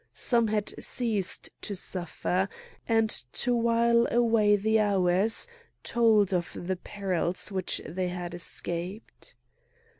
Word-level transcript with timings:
Some 0.15 0.47
had 0.47 0.73
ceased 0.83 1.51
to 1.61 1.75
suffer, 1.75 2.49
and 2.87 3.07
to 3.33 3.53
while 3.55 4.07
away 4.09 4.55
the 4.55 4.79
hours 4.79 5.45
told 5.83 6.33
of 6.33 6.57
the 6.59 6.75
perils 6.77 7.51
which 7.51 7.81
they 7.87 8.07
had 8.07 8.33
escaped. 8.33 9.35